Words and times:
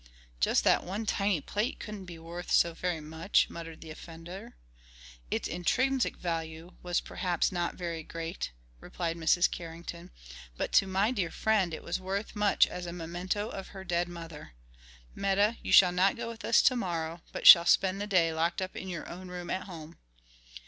"Just 0.39 0.63
that 0.63 0.83
one 0.83 1.05
tiny 1.05 1.41
plate 1.41 1.79
couldn't 1.79 2.05
be 2.05 2.17
worth 2.17 2.51
so 2.51 2.73
very 2.73 3.01
much," 3.01 3.51
muttered 3.51 3.81
the 3.81 3.91
offender. 3.91 4.55
"Its 5.29 5.47
intrinsic 5.47 6.17
value 6.17 6.71
was 6.81 6.99
perhaps 6.99 7.51
not 7.51 7.75
very 7.75 8.01
great," 8.01 8.51
replied 8.79 9.15
Mrs. 9.15 9.51
Carrington, 9.51 10.09
"but 10.57 10.71
to 10.71 10.87
my 10.87 11.11
dear 11.11 11.29
friend 11.29 11.71
it 11.71 11.83
was 11.83 11.99
worth 11.99 12.35
much 12.35 12.65
as 12.65 12.87
a 12.87 12.91
memento 12.91 13.49
of 13.49 13.67
her 13.67 13.83
dead 13.83 14.07
mother. 14.07 14.53
Meta, 15.13 15.57
you 15.61 15.71
shall 15.71 15.91
not 15.91 16.17
go 16.17 16.27
with 16.27 16.43
us 16.43 16.63
to 16.63 16.75
morrow, 16.75 17.21
but 17.31 17.45
shall 17.45 17.67
spend 17.67 18.01
the 18.01 18.07
day 18.07 18.33
locked 18.33 18.59
up 18.59 18.75
in 18.75 18.89
your 18.89 19.07
own 19.07 19.27
room 19.27 19.51
at 19.51 19.65
home." 19.65 19.99